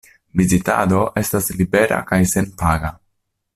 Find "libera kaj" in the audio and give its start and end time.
1.59-2.21